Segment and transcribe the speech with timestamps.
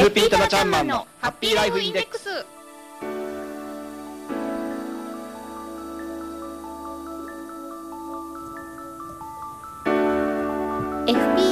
[0.00, 2.24] FP タナちゃんマンのハッピーライフインデックス。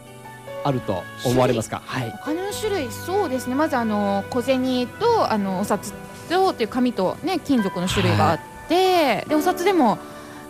[0.65, 3.55] あると思われますか、はい、お金の種類そうですね。
[3.55, 5.93] まずあの小銭とあのお札
[6.29, 9.99] とっていう紙とね金属の種類があって、でお札でも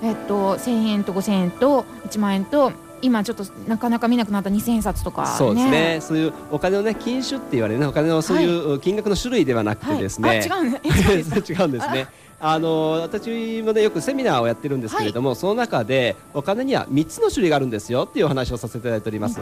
[0.03, 2.73] えっと、1000円と5000円と1万円と
[3.03, 5.99] 今ちょっとなかなか見なくなった2000円札とか、ね、そうですね。
[6.01, 7.87] そういうお金のね金種って言われるね。
[7.87, 10.39] お金のそういう金額の種類ではなくてですね、はい。
[10.41, 12.09] はい、違うん 違うんですね。
[12.41, 19.41] あの私もねよくセミナーをやってるんですけれども、はい、その中でお金には3つの種類があるんですよっていうお話をさせていただいております。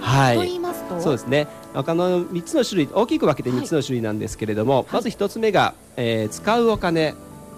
[0.00, 0.36] はい。
[0.36, 1.00] と言いますと？
[1.00, 1.46] そうですね。
[1.74, 7.14] お金の3つの種類大きく分けて3つの種類なんですけれども、まず1つ目が、えー、使うお金。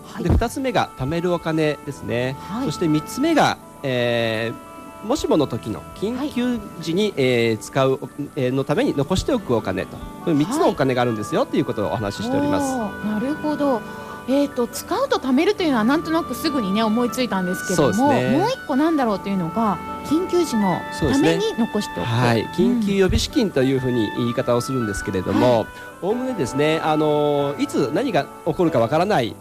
[0.07, 4.64] はい、で2つ目が貯めるお金ですね、はい、そして3つ目が、えー、
[5.05, 8.01] もしもの時の緊急時に、はい、えー、使う、
[8.37, 9.97] えー、のために残しておくお金と。
[10.25, 12.77] これ3つのお金があるんですよということをお話ししております。
[13.07, 13.81] なるほど。
[14.27, 25.67] えーと、使うと貯めるというのはなんとなくすぐにね思いついたんですけども、ね、もう一個なんだろうというのが緊急時のために残しておく、ね、はい、緊急予備資金というふうに言い方をするんですけれども、
[26.01, 29.37] おおむねですねあのいつ何が起こるかわからない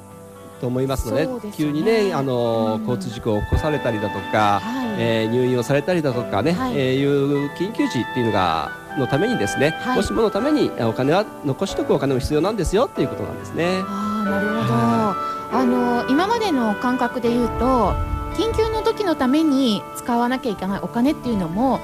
[0.60, 13.82] と思いますので、ね、急にねあの、うん、交通事故を起こされたりだとか、はい、えー、入院をされたりだとかね、はい、えー、いう緊急時っていうのがのためにですね、はい、もしものためにお金は残しとくお金も必要なんですよっていうことなんですね。
[13.88, 14.74] あなるほど、
[15.58, 17.94] あの今までの感覚で言うと
[18.36, 21.80] 緊急の時のために使わなきゃいけないお金っていうのも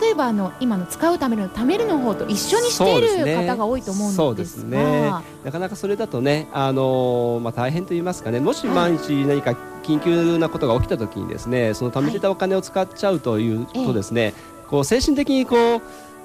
[0.00, 5.10] 例えばあの今の使うための貯めるの方と一緒にしている方が多いと思うんですが、ね、
[5.44, 14.34] なかなかそれだとね、あのー、まあ、大変と言いますかねもし万一何か緊急なことが起きた時にですねその貯めてたお金を使っちゃうというとですね、はい、
[14.68, 15.82] こう精神的にこう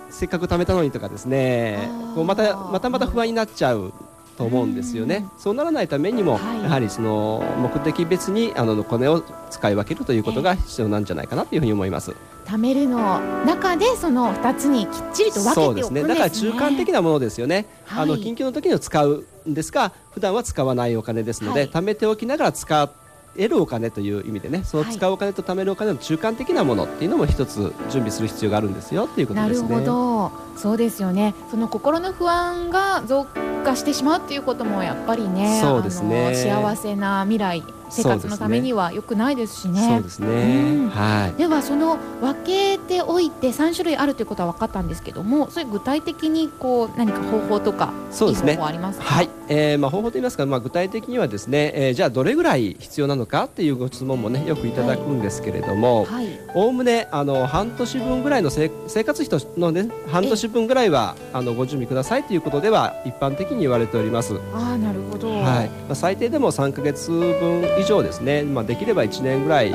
[0.10, 3.94] せっかく貯めたのにとかですねこうまたまたまた不安になっちゃう
[4.38, 5.26] と思うんですよね。
[5.40, 12.16] そうならないためにも、はい、やはりその目的別にあのお金を使い分けるということが必要なんじゃないかなというふうに思います。
[12.46, 16.04] 貯めるの中でその2つにきっちりと分けておくんですね。
[16.04, 17.66] だから中間的なものですよね。
[17.86, 23.07] はい、あの緊急の時には使うんですが、普段は使わないお金ですので、はい、貯めておきながら使って
[23.38, 29.70] 得るお金という意味でねその使うお金と貯めるお金の中間的なものっていうのも一つ準備する必要があるんですよっていうことですね。
[29.70, 30.32] なるほど。
[30.58, 31.36] そうですよね。
[31.52, 33.28] その心の不安が増
[33.64, 36.34] 加してしまうっていうこともやっぱりねそうですね。
[36.36, 39.88] 幸せな未来生活のためには良くないですしね。
[39.88, 40.28] そうですね。
[40.28, 41.34] うん、はい。
[41.34, 48.56] ではその分けておいて3種類あるということは分かったんですけども、それ具体的にこう何か方法とかそうですね。
[48.56, 49.30] 方法ありますはい。
[49.50, 56.08] えー、まあ方法と言いますか、まあ具体的にはですね、えー、じゃあどれぐらい必要なのかっていうご質問もねよくいただくんですけれども、
[56.54, 64.36] おおむねあの半年分ぐらいの生活費とのね半年分ぐらいはあのご準備くださいということでは一般的に言われております。
[64.54, 65.30] ああなるほど。
[65.30, 65.70] はい。
[65.70, 69.74] まあ最低でも3か月分以上ですね、まあ、できれば1年ぐらい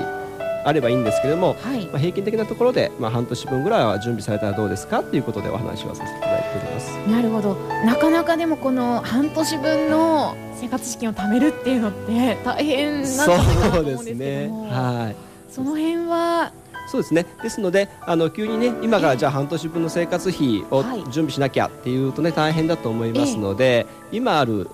[0.65, 1.87] あればいいんですけれども、はい。
[1.87, 5.03] まあ、平均的なところで、まあ、半年分ぐらいは準備されたらどうですか？
[5.03, 6.97] ということでお話はさせていただいております。
[7.09, 7.55] なるほど。
[7.85, 14.69] なかなかでもこの半年分の生活資金を貯めるっていうのって大変なんじゃないかなと思うんですけども。
[14.71, 15.17] はい。
[15.51, 16.53] その辺は
[16.87, 17.27] そうですね。
[17.43, 21.03] ですので、あの急にね、今からじゃあ半年分の生活費をはい。
[21.05, 24.69] 準備しなきゃっていうとね、大変だと思いますので、今ある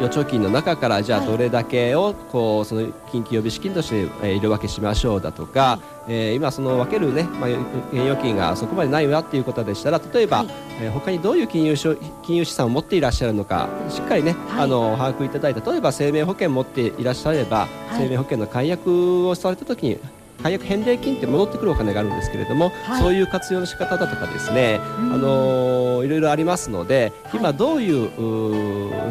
[0.00, 1.28] 預貯金の中からじゃあはい。
[1.28, 2.82] どれだけをこうその
[3.12, 5.78] 緊急予備資金として、えー入れ分けしましょうだとか、
[6.08, 7.58] えー今その分けるね、まあ現
[8.02, 10.48] 預金がそこまでないわっていうことでしたら、例えば、はい。
[10.80, 11.76] えー他にどういう金融
[12.22, 14.64] 金融資産を持っていらっしゃるのか、しっかりね、はい。
[14.64, 17.68] あの把握いただいて、例えば生命保険持っていらっしゃれば、はい。
[18.04, 19.98] 生命保険の解約をされた時に
[20.42, 27.90] 解約返礼金って戻ってくるお金があるんですけれども、はいそういう活用の仕方だとかですね、うんあのーいろいろありますので、はい今どうい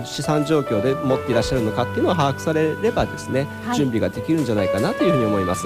[0.02, 5.66] う資産状況で持っていらっしゃるのかっていうのを把握されればですね、はい準備ができるんじゃないかなというふうに思います。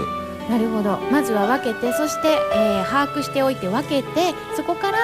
[0.50, 4.98] なるほどまずは分けてそして、えー把握しておいて分けてそこから、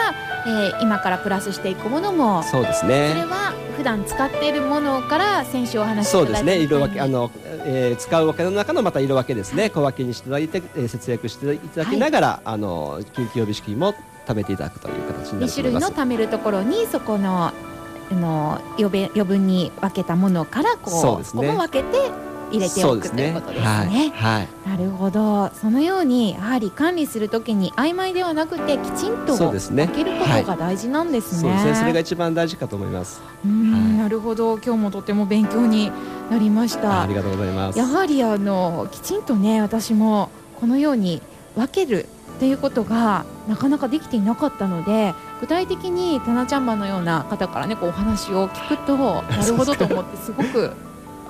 [0.47, 3.25] えー今からプラスしていくものもそうですそれね。
[3.25, 6.59] は普段使っているものから先週お話しいただいたそうですね。
[6.63, 7.31] 色分けようにあの、
[7.65, 9.69] えー使うお金の中のまた色分けですね。
[9.69, 13.95] 小分けにしていただいて、えー節約していただきながら、あの緊急予備資金も
[14.25, 15.91] 貯めていただくという形にな2種類ると思います。
[15.91, 17.53] の貯めるところにそこのあ
[18.13, 22.11] の余分余分に分けたものからこうそうですねここも分けて
[22.53, 23.65] 入れておくということですね。
[23.65, 24.09] はい。
[24.11, 24.47] はい。
[24.69, 31.41] なるほどそのようにやはり管理するときに曖昧ではなくてきちんと分そうですねけることが大事なんですね。
[31.41, 31.75] そうですね。
[31.75, 33.21] それが一番大事かと思います。
[33.45, 35.91] うんはいなるほど今日もとても勉強に
[36.29, 37.13] なりましたああり。
[37.15, 37.79] がとうございます。
[37.79, 40.29] やはりあのきちんとね私も
[40.59, 41.21] このように
[41.55, 48.97] 分けるっていうことがなかなかできていなかったので具体的にタナちゃんマンのような方からねこうお話を聞くと
[49.31, 50.71] なるほどと思ってすごく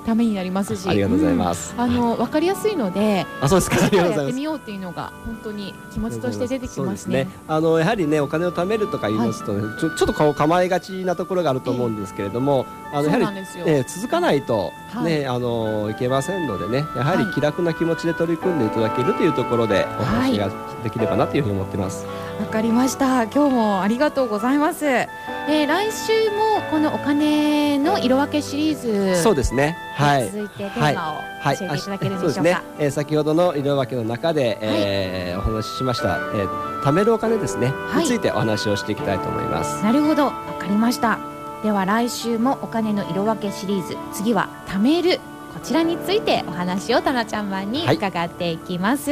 [0.03, 0.88] ためになりますし。
[0.88, 1.73] ありがとうございます。
[1.75, 1.81] うん。
[1.81, 3.77] あの分かりやすいのであ、そうですか。
[3.95, 7.27] やってみようっていうのが本当に気持ちとして出てきそうですますね。
[7.47, 13.38] あのやはりねお金を貯めるとか言いますとね、ちょちょっと顔構えがちなところがあると思うんですけれども、あのそうやはり。
[13.65, 14.71] えー続かないと
[15.01, 15.25] ね、はい。
[15.25, 17.33] あのいけませんのでねやはりはい。
[17.33, 20.49] 気楽な気持ちで取り組んでいただけるというところでお話が
[20.83, 22.06] できればなというふうに思ってます。
[22.39, 23.24] わかりました。
[23.24, 24.85] 今日もありがとうございます。
[24.85, 29.77] えー来週もこのお金の色分けシリーズそうですね。
[29.95, 30.25] はい。
[30.31, 32.63] 続いてテーマをはい、教えていただけるですねでしょうか。。
[32.80, 39.83] えー先ほどの色分けの中で、えーお話ししました、えー貯めるお金ですね、はいについてお話をしていきたいと思います。
[39.83, 41.19] なるほど、わかりました。
[41.63, 45.19] では来週もお金の色分けシリーズ、次は貯める
[45.53, 49.12] こちらについてお話をたなちゃんマンにはい伺っていきます。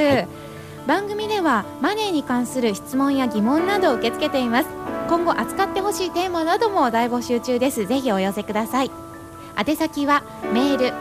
[0.87, 4.69] 番組ではマネーに関する質問や疑問などを受け付けています。
[5.07, 7.85] 今後扱ってほしいテーマなども大募集中です。
[7.85, 8.91] ぜひお寄せください。
[9.57, 10.23] 宛先は
[10.53, 10.93] メール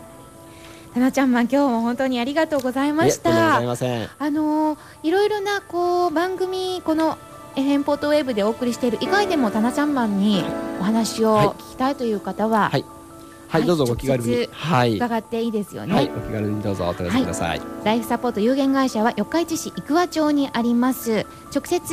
[0.94, 4.10] タナちゃんマン今日も本当にありがとうございましたざいません。
[4.20, 7.18] あのーいろいろなこう番組この
[7.56, 10.44] エヘンポートウェーブでお送りしている以外でもタナちゃんマンに
[10.80, 12.86] お話はいを聞きたいという方は、はい
[13.48, 14.48] はい、はいどうぞお気軽に。
[14.52, 14.96] はい。
[14.98, 17.62] 伺っていいですよね、はい、お気軽にどうぞお問い合わせください。
[17.84, 21.84] ライフサポート有限会社は四日市市生桑町にあります直接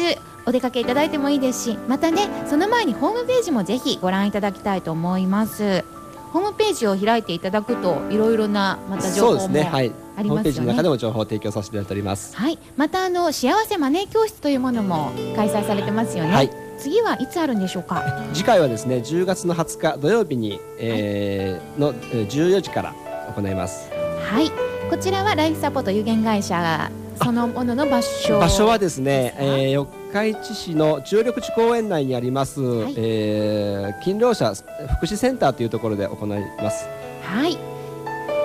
[0.46, 5.84] お出かけいただいてもいいですしまたねその前にホームページもぜひご覧いただきたいと思います
[6.32, 9.70] ホームページを開いていただくといろいろなまた情報もそうですね。
[9.70, 9.92] はい。
[10.16, 12.36] ありホームページの中でも情報を提供させていただいております。
[12.36, 16.50] はい、またあの幸せマネー教室というものも開催されてますよね、はい。
[16.78, 18.02] 次はいつあるんでしょうか？
[18.32, 22.94] 次回はですね、10月の20日土曜日に、えーのえー14時から
[23.34, 23.90] 行います。
[24.22, 24.50] はい
[24.90, 26.90] こちらはライフサポート有限会社
[27.22, 32.94] そのものの場所場所はですね、えー、四日市市の中緑地公園内にあります、い。
[32.96, 34.52] えー勤労者
[34.96, 36.28] 福祉センターというところで行い
[36.60, 36.88] ます。
[37.22, 37.56] はい。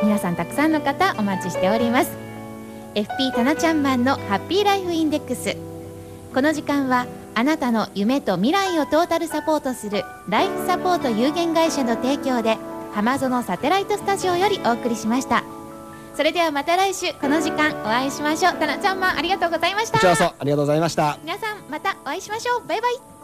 [0.03, 2.11] 皆さんたくさんの方お待ちしております。
[2.93, 5.55] FP タナちゃんマンのハッピーライフインデックス。
[6.33, 12.57] この時間はあなたの夢と未来をトータルサポートするライフサポート有限会社の提供で
[12.93, 15.43] 浜園サテライトスタジオよりお送りしました
[16.15, 21.19] それではまた来週この時間お会いしましょうタナちゃんもありがとうございましたこちらこそありがとうございました。
[21.21, 23.14] 皆さんまたお会いしましょうバイバイ